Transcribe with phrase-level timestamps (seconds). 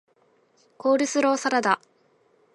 [0.79, 1.79] コールスローサラダ